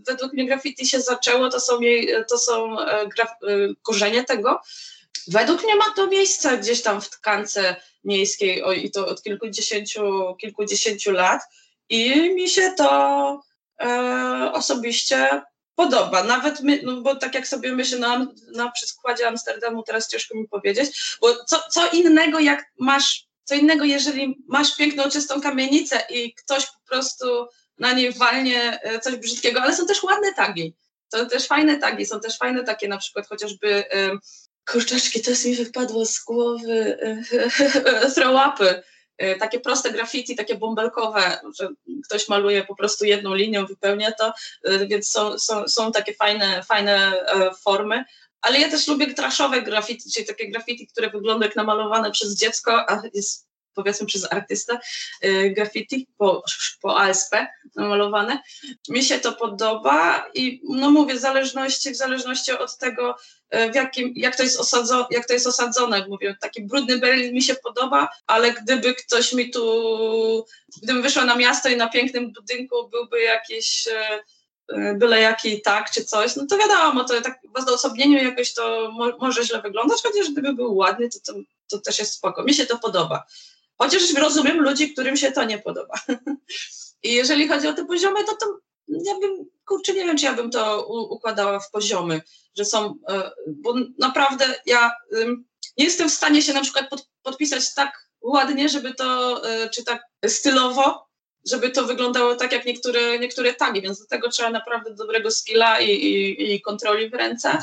[0.07, 2.77] według mnie graffiti się zaczęło, to są, jej, to są
[3.83, 4.61] korzenie tego.
[5.29, 11.13] Według mnie ma to miejsce gdzieś tam w tkance miejskiej i to od kilkudziesięciu, kilkudziesięciu
[11.13, 11.43] lat.
[11.89, 13.41] I mi się to
[13.81, 15.43] e, osobiście
[15.75, 16.25] podoba.
[16.25, 20.49] Nawet my, no bo tak jak sobie myślę na, na przykładzie Amsterdamu, teraz ciężko mi
[20.49, 26.35] powiedzieć, bo co, co innego jak masz, co innego jeżeli masz piękną, czystą kamienicę i
[26.35, 27.47] ktoś po prostu
[27.79, 30.77] na niej walnie e, coś brzydkiego, ale są też ładne tagi.
[31.15, 33.85] Są też fajne tagi, są też fajne takie na przykład chociażby
[34.71, 36.99] kurczaczki, to jest mi wypadło z głowy,
[37.33, 38.11] E,
[39.39, 41.69] takie proste graffiti, takie bąbelkowe, że
[42.05, 44.33] ktoś maluje po prostu jedną linią, wypełnia to,
[44.65, 48.05] e, więc są, są, są takie fajne, fajne e, formy.
[48.41, 52.91] Ale ja też lubię traszowe graffiti, czyli takie graffiti, które wygląda jak namalowane przez dziecko,
[52.91, 54.79] a jest powiedzmy przez artystę
[55.25, 56.43] y, graffiti po,
[56.83, 57.37] po ASP
[57.75, 58.43] namalowane.
[58.89, 63.17] Mi się to podoba i no mówię, w zależności, w zależności od tego,
[63.55, 66.07] y, w jakim, jak, to jest osadzo, jak to jest osadzone.
[66.09, 70.47] Mówię, taki brudny Berlin mi się podoba, ale gdyby ktoś mi tu,
[70.83, 74.23] gdybym wyszła na miasto i na pięknym budynku byłby jakiś y,
[74.95, 79.17] byle jaki tak czy coś, no to wiadomo, to tak w odosobnieniu jakoś to mo
[79.21, 82.43] może źle wyglądać, chociaż gdyby był ładny, to, to, to też jest spoko.
[82.43, 83.27] Mi się to podoba.
[83.83, 85.95] Chociaż rozumiem ludzi, którym się to nie podoba.
[87.03, 90.33] I jeżeli chodzi o te poziomy, to, to ja bym, kurczę, nie wiem, czy ja
[90.33, 92.23] bym to układała w poziomy,
[92.57, 94.93] że są, e, bo naprawdę ja
[95.79, 99.85] nie jestem w stanie się na przykład pod, podpisać tak ładnie, żeby to, e, czy
[99.85, 101.07] tak stylowo,
[101.51, 105.81] żeby to wyglądało tak jak niektóre, niektóre tagi, więc do tego trzeba naprawdę dobrego skilla
[105.81, 107.63] i, i, i kontroli w ręce.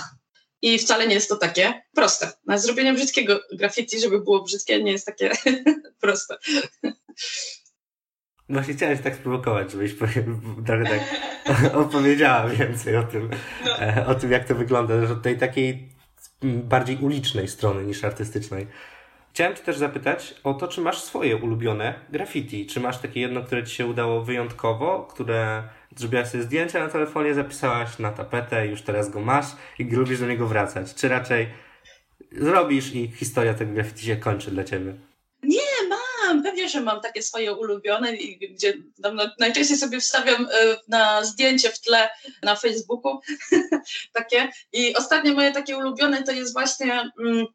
[0.61, 2.31] I wcale nie jest to takie proste.
[2.45, 5.31] Na zrobienie brzydkiego graffiti, żeby było brzydkie, nie jest takie
[6.01, 6.37] proste.
[8.49, 10.23] Właśnie chciałem tak sprowokować, żebyś trochę
[10.65, 11.01] tak
[11.85, 13.29] opowiedziała więcej o tym,
[13.65, 13.79] no.
[13.79, 15.89] E, o tym, jak to wygląda, że od tej takiej
[16.43, 18.67] bardziej ulicznej strony niż artystycznej.
[19.33, 22.65] Chciałem Cię też zapytać o to, czy masz swoje ulubione graffiti.
[22.65, 25.63] Czy masz takie jedno, które Ci się udało wyjątkowo, które
[25.95, 29.45] zrobiłaś sobie zdjęcia na telefonie, zapisałaś na tapetę, już teraz go masz
[29.79, 30.95] i lubisz do niego wracać?
[30.95, 31.47] Czy raczej
[32.31, 34.93] zrobisz i historia tego graffiti się kończy dla Ciebie?
[35.43, 38.13] Nie, mam, pewnie, że mam takie swoje ulubione,
[38.51, 38.73] gdzie
[39.39, 42.09] najczęściej sobie wstawiam e, na zdjęcie w tle
[42.43, 43.19] na Facebooku
[44.13, 44.49] takie.
[44.73, 47.45] I ostatnie moje takie ulubione to jest właśnie mm,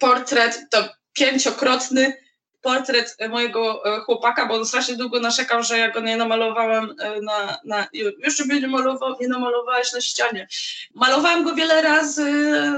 [0.00, 2.22] portret, to pięciokrotny
[2.62, 7.20] portret mojego e, chłopaka, bo on strasznie długo narzekał, że ja go nie namalowałam e,
[7.20, 7.86] na, na
[8.18, 10.48] już sobie nie, malował, nie namalowałeś na ścianie.
[10.94, 12.32] Malowałam go wiele razy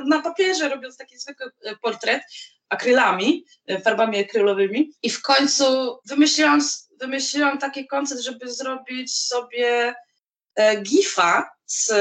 [0.06, 2.22] na papierze, robiąc taki zwykły e, portret
[2.68, 3.44] akrylami,
[3.84, 6.60] farbami akrylowymi i w końcu wymyśliłam,
[7.00, 9.94] wymyśliłam taki koncept, żeby zrobić sobie
[10.82, 11.92] gifa z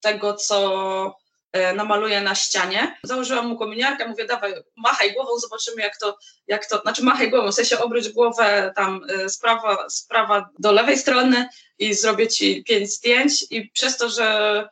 [0.00, 1.16] tego, co
[1.56, 2.96] E, namaluję na ścianie.
[3.02, 7.52] Założyłam mu kominiarkę, mówię, dawaj, machaj głową, zobaczymy jak to, jak to, znaczy machaj głową,
[7.52, 12.28] w sensie obróć głowę tam e, z prawa, z prawa do lewej strony i zrobię
[12.28, 14.68] ci pięć zdjęć i przez to, że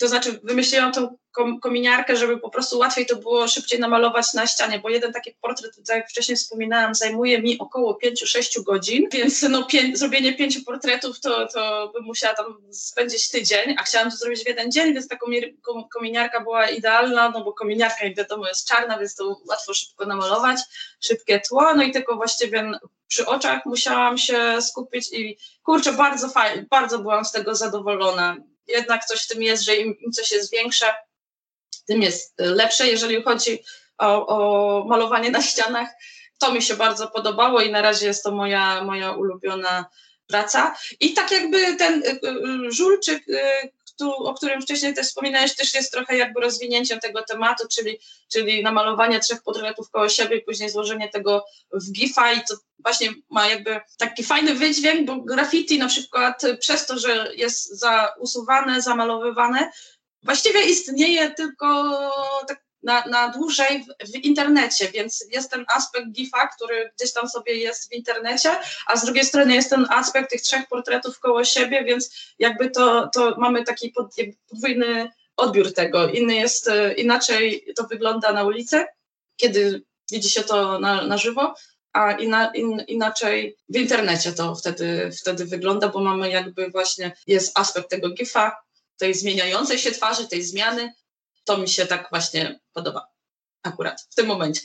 [0.00, 1.16] to znaczy wymyśliłam tą
[1.62, 5.76] kominiarkę, żeby po prostu łatwiej to było szybciej namalować na ścianie, bo jeden taki portret,
[5.86, 11.20] tak jak wcześniej wspominałam, zajmuje mi około 5-6 godzin, więc no, pię zrobienie pięciu portretów
[11.20, 15.08] to, to bym musiała tam spędzić tydzień, a chciałam to zrobić w jeden dzień, więc
[15.08, 15.16] ta
[15.94, 20.60] kominiarka była idealna, no bo kominiarka, jak wiadomo, jest czarna, więc to łatwo szybko namalować,
[21.00, 22.72] szybkie tło, no i tylko właściwie
[23.08, 28.36] przy oczach musiałam się skupić i kurczę, bardzo fajnie, bardzo byłam z tego zadowolona.
[28.66, 30.86] Jednak coś w tym jest, że im, im coś jest większe,
[31.86, 32.86] tym jest lepsze.
[32.86, 33.62] Jeżeli chodzi
[33.98, 35.88] o, o malowanie na ścianach,
[36.38, 39.86] to mi się bardzo podobało i na razie jest to moja, moja ulubiona
[40.26, 40.76] praca.
[41.00, 42.20] I tak jakby ten y,
[42.66, 47.68] y, żulczyk, y, o którym wcześniej też wspominałeś, też jest trochę jakby rozwinięciem tego tematu,
[47.68, 47.98] czyli,
[48.32, 53.14] czyli namalowanie trzech portretów koło siebie i później złożenie tego w GIFA i to właśnie
[53.30, 58.82] ma jakby taki fajny wydźwięk, bo graffiti na przykład przez to, że jest za usuwane,
[58.82, 59.70] zamalowywane,
[60.22, 61.98] właściwie istnieje tylko
[62.48, 67.28] tak na, na dłużej w, w, internecie, więc jest ten aspekt GIFA, który gdzieś tam
[67.28, 68.50] sobie jest w internecie,
[68.86, 73.10] a z drugiej strony jest ten aspekt tych trzech portretów koło siebie, więc jakby to,
[73.14, 74.14] to mamy taki pod,
[74.48, 76.08] podwójny odbiór tego.
[76.08, 78.84] Inny jest, e, inaczej to wygląda na ulicy,
[79.36, 81.54] kiedy widzi się to na, na żywo,
[81.92, 87.58] a ina, in, inaczej w internecie to wtedy, wtedy wygląda, bo mamy jakby właśnie, jest
[87.58, 88.56] aspekt tego GIFA,
[89.02, 90.92] tej zmieniającej się twarzy, tej zmiany,
[91.44, 93.08] to mi się tak właśnie podoba.
[93.62, 94.60] Akurat w tym momencie.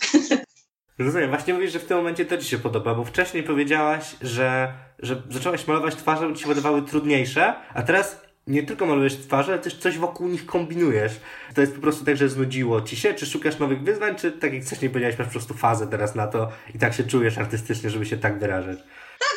[1.00, 4.74] Rozumiem, właśnie mówisz, że w tym momencie to Ci się podoba, bo wcześniej powiedziałaś, że,
[5.00, 9.52] że zaczęłaś malować twarze, bo Ci się wydawały trudniejsze, a teraz nie tylko malujesz twarze,
[9.52, 11.14] ale też coś wokół nich kombinujesz.
[11.56, 13.14] To jest po prostu tak, że znudziło Ci się?
[13.14, 16.28] Czy szukasz nowych wyzwań, czy tak jak wcześniej powiedziałeś, masz po prostu fazę teraz na
[16.28, 18.80] to i tak się czujesz artystycznie, żeby się tak wyrażać?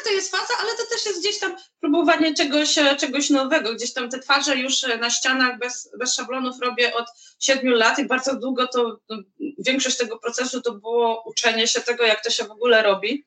[0.05, 3.75] To jest faza, ale to też jest gdzieś tam próbowanie czegoś, czegoś nowego.
[3.75, 7.07] Gdzieś tam te twarze już na ścianach bez, bez szablonów robię od
[7.41, 9.17] siedmiu lat i bardzo długo to, no,
[9.59, 13.25] większość tego procesu to było uczenie się tego, jak to się w ogóle robi.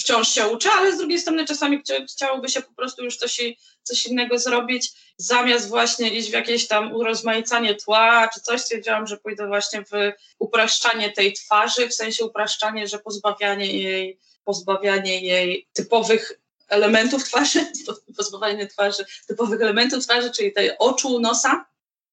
[0.00, 3.40] Wciąż się uczę, ale z drugiej strony czasami chciałoby się po prostu już coś,
[3.82, 9.16] coś innego zrobić, zamiast właśnie iść w jakieś tam urozmaicanie tła czy coś, stwierdziłam, że
[9.16, 16.42] pójdę właśnie w upraszczanie tej twarzy, w sensie upraszczanie, że pozbawianie jej pozbawianie jej typowych
[16.72, 17.66] elementów twarzy,
[18.18, 21.64] pozbawianie twarzy typowych elementów twarzy, czyli tej oczu, nosa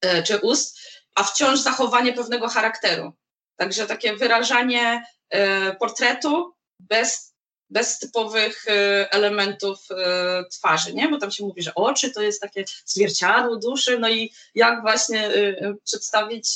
[0.01, 0.79] e, czy ust,
[1.15, 3.13] a wciąż zachowanie pewnego charakteru.
[3.55, 7.33] Także takie wyrażanie e, portretu bez,
[7.69, 9.87] bez typowych e, elementów
[10.51, 11.07] twarzy, nie?
[11.07, 15.31] Bo tam się mówi, że oczy to jest takie zwierciadło duszy, no i jak właśnie
[15.83, 16.55] przedstawić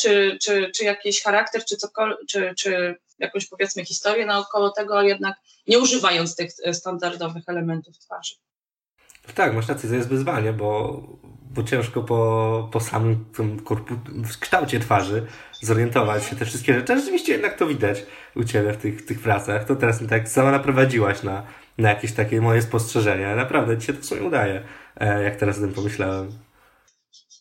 [0.00, 5.36] czy, czy, czy jakiś charakter, czy cokolwiek, czy, czy jakąś powiedzmy historię naokoło tego, jednak
[5.66, 8.34] nie używając tych standardowych elementów twarzy.
[9.34, 11.02] Tak, masz rację, to jest wyzwanie, bo,
[11.50, 13.94] bo ciężko po, po samym tym korpu,
[14.40, 15.26] kształcie twarzy
[15.60, 16.98] zorientować się te wszystkie rzeczy.
[17.00, 19.64] Rzeczywiście jednak to widać u Ciebie w tych, tych pracach.
[19.64, 21.42] To teraz tak sama naprowadziłaś na,
[21.78, 23.36] na jakieś takie moje spostrzeżenia.
[23.36, 24.62] Naprawdę Ci się to w sumie udaje,
[24.96, 26.45] e, jak teraz o tym pomyślałem.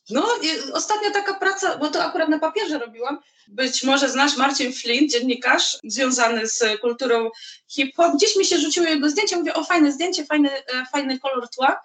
[0.10, 0.28] No,
[0.74, 3.20] ostatnia taka praca, bo to akurat na papierze robiłam.
[3.48, 7.30] Być może znasz Marcin Flint, dziennikarz związany z kulturą
[7.68, 8.16] hip-hop.
[8.16, 11.82] Gdzieś mi się rzuciło jego zdjęcie, mówię, o fajne zdjęcie, fajny, e, fajny kolor tła.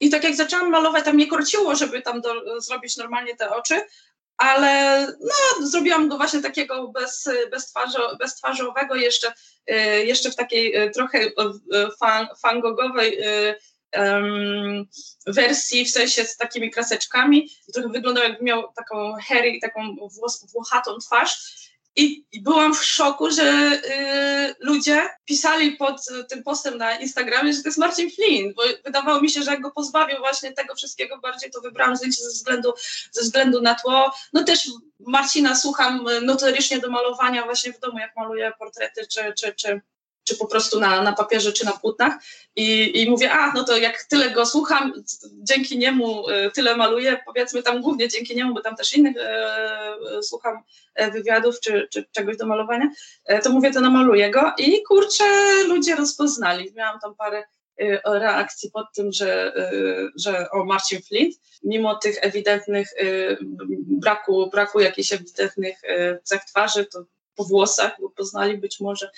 [0.00, 3.80] I tak jak zaczęłam malować, tam nie korciło, żeby tam do, zrobić normalnie te oczy,
[4.36, 9.32] ale no, zrobiłam go właśnie takiego bez, bez, twarzo, beztwarzowego, jeszcze,
[9.66, 11.18] e, jeszcze w takiej e, trochę
[12.00, 13.18] fan, fangogowej
[13.96, 14.86] um,
[15.26, 17.50] wersji, w sensie z takimi kraseczkami.
[17.74, 21.62] Trochę wyglądał jakby miał taką hairy, taką włos, włochatą twarz.
[21.96, 27.62] I, I, byłam w szoku, że y, ludzie pisali pod tym postem na Instagramie, że
[27.62, 31.18] to jest Marcin Flynn, bo wydawało mi się, że jak go pozbawił właśnie tego wszystkiego
[31.18, 32.72] bardziej, to wybrałam zdjęcie ze względu,
[33.10, 34.14] ze względu na tło.
[34.32, 34.68] No też
[35.00, 39.80] Marcina słucham notorycznie do malowania właśnie w domu, jak maluję portrety czy, czy, czy
[40.24, 42.14] czy po prostu na, na papierze, czy na płótnach.
[42.56, 44.92] I, i mówię, a no to jak tyle go słucham,
[45.32, 50.22] dzięki niemu e, tyle maluję, powiedzmy tam głównie dzięki niemu, bo tam też innych e,
[50.22, 50.62] słucham
[51.12, 52.90] wywiadów, czy, czy czegoś do malowania,
[53.24, 54.52] e, to mówię, to namaluję go.
[54.58, 55.24] I kurczę,
[55.68, 56.72] ludzie rozpoznali.
[56.74, 57.44] Miałam tam parę
[58.04, 59.52] reakcji pod tym, że,
[60.16, 62.88] że o Marcin Flint, mimo tych ewidentnych
[63.86, 65.80] braku, braku jakichś ewidentnych
[66.22, 67.04] cech twarzy, to
[67.36, 69.10] po włosach go poznali być może.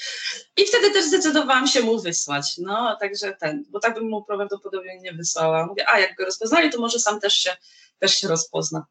[0.57, 2.59] I wtedy też zdecydowałam się mu wysłać.
[2.59, 5.66] No, także ten, bo tak bym mu prawdopodobnie nie wysłała.
[5.66, 7.57] Mówię, a jak go rozpoznali, to może sam też się,
[7.98, 8.87] też się rozpozna.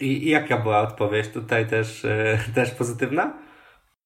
[0.00, 3.46] I, i jaka była odpowiedź tutaj też, e, też pozytywna?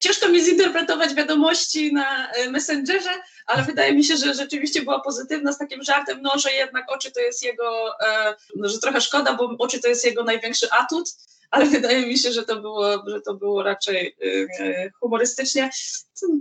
[0.01, 3.11] Ciężko mi zinterpretować wiadomości na e, Messengerze,
[3.47, 7.13] ale wydaje mi się, że rzeczywiście była pozytywna z takim żartem, no, że jednak oczy
[7.13, 11.09] to jest jego, e, no, że trochę szkoda, bo oczy to jest jego największy atut
[11.51, 15.71] ale wydaje mi się, że to było, że to było raczej y, humorystycznie.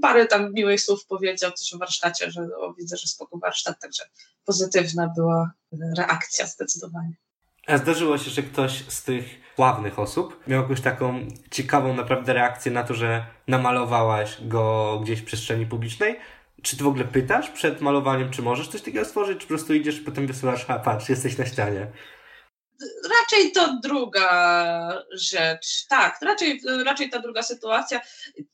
[0.01, 4.03] Parę tam miłych słów powiedział też w warsztacie, że o, widzę, że spoko warsztat, także
[4.45, 5.51] pozytywna była
[5.97, 7.13] reakcja zdecydowanie.
[7.67, 12.71] A zdarzyło się, że ktoś z tych sławnych osób miał jakąś taką ciekawą naprawdę reakcję
[12.71, 16.19] na to, że namalowałaś go gdzieś w przestrzeni publicznej?
[16.61, 19.73] Czy ty w ogóle pytasz przed malowaniem, czy możesz coś takiego stworzyć, czy po prostu
[19.73, 21.87] idziesz i potem wysyłasz, a patrz, jesteś na ścianie?
[23.19, 25.87] Raczej to druga rzecz.
[25.89, 28.01] Tak, raczej, raczej ta druga sytuacja.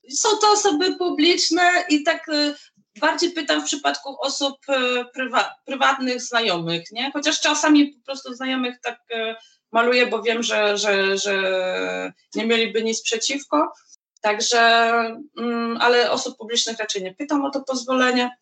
[0.10, 2.56] Są to osoby publiczne i tak y,
[3.00, 7.12] bardziej pytam w przypadku osób y, prywa, prywatnych, znajomych, nie?
[7.12, 9.36] Chociaż czasami po prostu znajomych tak y,
[9.72, 13.74] maluję, bo wiem, że, że, że nie mieliby nic przeciwko.
[14.22, 14.60] Także,
[15.38, 18.38] mm, ale osób publicznych raczej nie pytam o to pozwolenie.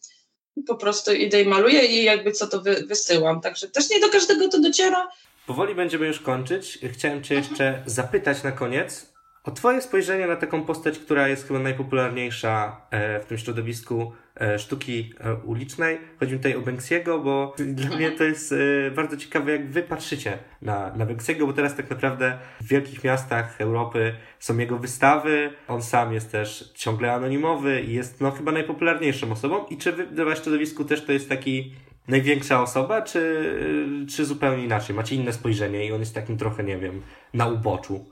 [0.67, 3.41] Po prostu idę i maluję i jakby co to wy, wysyłam.
[3.41, 5.09] Także też nie do każdego to dociera.
[5.47, 6.79] Powoli będziemy już kończyć.
[6.91, 11.59] Chciałem Cię jeszcze zapytać na koniec o Twoje spojrzenie na taką postać, która jest chyba
[11.59, 15.97] najpopularniejsza e, w tym środowisku e, sztuki e, ulicznej.
[16.19, 18.55] Chodzi mi tutaj o Banksy'ego, bo dla mnie to jest
[18.95, 23.61] bardzo ciekawe, jak Wy patrzycie na, na Banksy'ego, bo teraz tak naprawdę w wielkich miastach
[23.61, 25.53] Europy są jego wystawy.
[25.67, 29.65] On sam jest też ciągle anonimowy i jest no, chyba najpopularniejszą osobą.
[29.65, 31.73] I czy Wy w środowisku też to jest taki
[32.07, 34.95] największa osoba, czy, czy zupełnie inaczej?
[34.95, 38.05] Macie inne spojrzenie i on jest takim trochę, nie wiem, na uboczu.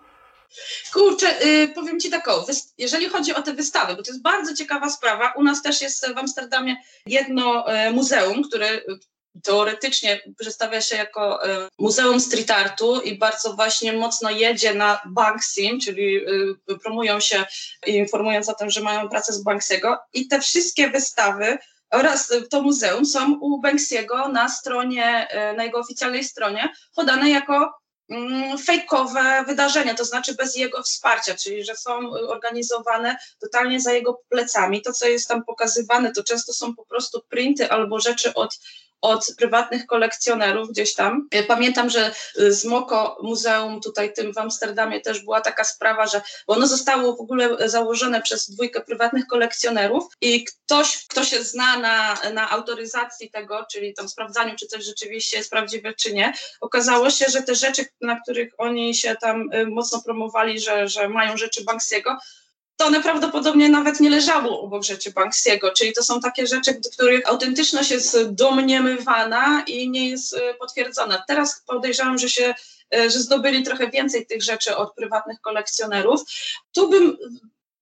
[0.93, 2.45] Kurczę, yy, powiem Ci tak, o,
[2.77, 6.13] jeżeli chodzi o te wystawy, bo to jest bardzo ciekawa sprawa, u nas też jest
[6.13, 6.75] w Amsterdamie
[7.06, 8.82] jedno y, muzeum, które
[9.43, 15.62] teoretycznie przedstawia się jako y, Muzeum Street Artu i bardzo właśnie mocno jedzie na Banksy,
[15.84, 17.45] czyli y, promują się
[17.86, 21.58] informując o tym, że mają pracę z Banksiego i te wszystkie wystawy
[21.91, 27.73] oraz to muzeum są u Banksy'ego na stronie, e, na jego oficjalnej stronie podane jako
[28.10, 34.21] mm, fejkowe wydarzenia, to znaczy bez jego wsparcia, czyli że są organizowane totalnie za jego
[34.29, 34.81] plecami.
[34.81, 38.60] To, co jest tam pokazywane, to często są po prostu printy albo rzeczy od
[39.02, 41.27] od prywatnych kolekcjonerów gdzieś tam.
[41.47, 46.67] Pamiętam, że z Moko Muzeum tutaj tym w Amsterdamie też była taka sprawa, że ono
[46.67, 52.49] zostało w ogóle założone przez dwójkę prywatnych kolekcjonerów i ktoś, kto się zna na, na
[52.49, 57.41] autoryzacji tego, czyli tam sprawdzaniu, czy coś rzeczywiście jest prawdziwe, czy nie, okazało się, że
[57.41, 62.17] te rzeczy, na których oni się tam mocno promowali, że, że mają rzeczy Banksiego,
[62.82, 67.29] to one prawdopodobnie nawet nie leżało obok rzeczy Banksiego, czyli to są takie rzeczy, których
[67.29, 71.23] autentyczność jest domniemywana i nie jest e, potwierdzona.
[71.27, 72.54] Teraz podejrzewam, że się
[72.96, 76.21] e, że zdobyli trochę więcej tych rzeczy od prywatnych kolekcjonerów.
[76.73, 77.17] Tu bym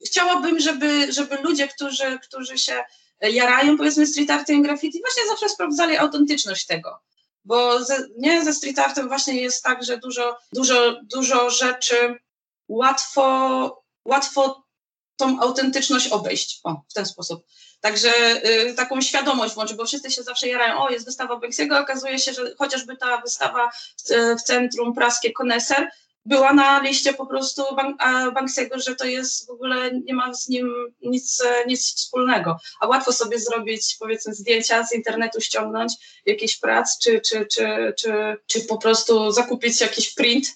[0.05, 2.83] chciałabym, żeby, żeby ludzie, którzy, którzy się
[3.21, 6.99] jarają powiedzmy street artem i graffiti, właśnie zawsze sprawdzali autentyczność tego.
[7.45, 12.19] Bo ze, nie ze street artem właśnie jest tak, że dużo, dużo, dużo rzeczy
[12.67, 14.68] łatwo, łatwo
[15.19, 16.59] tą autentyczność obejść.
[16.63, 17.45] O, w ten sposób.
[17.81, 18.11] Także
[18.69, 22.33] y, taką świadomość włączyć, bo wszyscy się zawsze jarają, o jest wystawa Banksiego, okazuje się,
[22.33, 25.89] że chociażby ta wystawa w, w centrum praskie Koneser
[26.25, 27.63] była na liście po prostu
[28.33, 32.57] Banksiego, że to jest w ogóle, nie ma z nim nic, nic wspólnego.
[32.79, 35.93] A łatwo sobie zrobić, powiedzmy, zdjęcia z internetu, ściągnąć
[36.25, 40.47] jakiś prac, czy, czy, czy, czy, czy po prostu zakupić jakiś print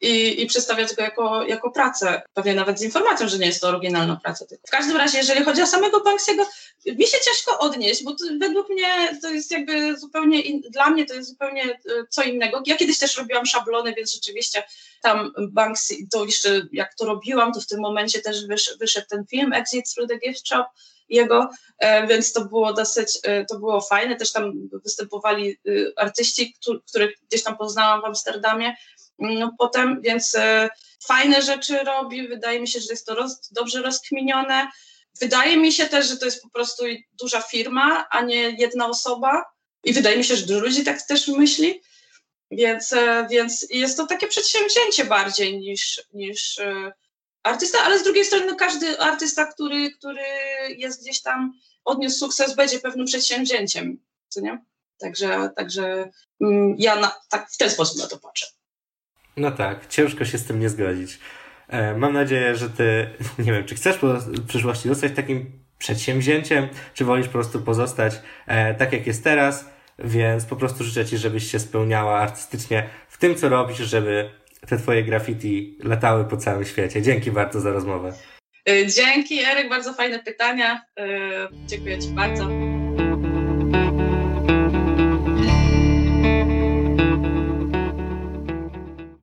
[0.00, 3.68] i, i przedstawiać go jako, jako pracę, pewnie nawet z informacją, że nie jest to
[3.68, 4.44] oryginalna praca.
[4.66, 6.46] W każdym razie, jeżeli chodzi o samego Banksiego,
[6.86, 11.06] mi się ciężko odnieść, bo to, według mnie to jest jakby zupełnie, in, dla mnie
[11.06, 11.78] to jest zupełnie e,
[12.08, 12.62] co innego.
[12.66, 14.62] Ja kiedyś też robiłam szablony, więc rzeczywiście
[15.02, 19.26] tam Banksy, to jeszcze jak to robiłam, to w tym momencie też wysz, wyszedł ten
[19.26, 20.64] film Exit Through the Gift Shop,
[21.08, 24.16] jego, e, więc to było dosyć, e, to było fajne.
[24.16, 24.52] Też tam
[24.84, 25.58] występowali
[25.96, 26.56] artyści,
[26.88, 28.76] których gdzieś tam poznałam w Amsterdamie,
[29.58, 30.68] potem, więc e,
[31.04, 34.68] fajne rzeczy robi, wydaje mi się, że jest to roz, dobrze rozkminione.
[35.20, 36.84] Wydaje mi się też, że to jest po prostu
[37.20, 39.44] duża firma, a nie jedna osoba
[39.84, 41.80] i wydaje mi się, że dużo ludzi tak też myśli,
[42.50, 46.92] więc, e, więc jest to takie przedsięwzięcie bardziej niż, niż e,
[47.42, 50.24] artysta, ale z drugiej strony no, każdy artysta, który, który
[50.76, 51.52] jest gdzieś tam,
[51.84, 53.98] odniósł sukces, będzie pewnym przedsięwzięciem,
[54.28, 54.64] co nie?
[54.98, 56.10] Także, także
[56.40, 58.46] mm, ja na, tak w ten sposób na to patrzę.
[59.40, 61.18] No tak, ciężko się z tym nie zgodzić.
[61.68, 63.10] E, mam nadzieję, że ty,
[63.44, 68.14] nie wiem, czy chcesz w przyszłości zostać takim przedsięwzięciem, czy wolisz po prostu pozostać
[68.46, 73.18] e, tak, jak jest teraz, więc po prostu życzę ci, żebyś się spełniała artystycznie w
[73.18, 74.30] tym, co robisz, żeby
[74.68, 77.02] te twoje graffiti latały po całym świecie.
[77.02, 78.12] Dzięki bardzo za rozmowę.
[78.68, 80.82] E, dzięki, Eryk, bardzo fajne pytania.
[81.66, 82.69] Dziękuję ci bardzo.